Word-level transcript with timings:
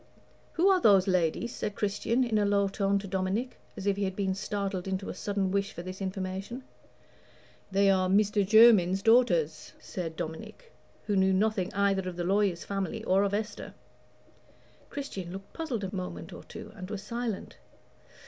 "Who 0.53 0.67
are 0.67 0.81
those 0.81 1.07
ladies?" 1.07 1.53
said 1.53 1.75
Christian, 1.75 2.23
in 2.23 2.39
a 2.39 2.43
low 2.43 2.67
tone, 2.67 2.97
to 2.97 3.07
Dominic, 3.07 3.59
as 3.77 3.85
if 3.85 3.97
he 3.97 4.03
had 4.05 4.15
been 4.15 4.33
startled 4.33 4.87
into 4.87 5.09
a 5.09 5.13
sudden 5.13 5.51
wish 5.51 5.73
for 5.73 5.83
this 5.83 6.01
information. 6.01 6.63
"They 7.71 7.87
are 7.91 8.09
Meester 8.09 8.43
Jermyn's 8.43 9.03
daughters," 9.03 9.73
said 9.79 10.15
Dominic, 10.15 10.73
who 11.05 11.15
knew 11.15 11.33
nothing 11.33 11.71
either 11.75 12.09
of 12.09 12.15
the 12.15 12.23
lawyer's 12.23 12.63
family 12.65 13.03
or 13.03 13.21
of 13.21 13.35
Esther. 13.35 13.75
Christian 14.89 15.31
looked 15.33 15.53
puzzled 15.53 15.83
a 15.83 15.95
moment 15.95 16.33
or 16.33 16.43
two, 16.45 16.73
and 16.75 16.89
was 16.89 17.03
silent. 17.03 17.57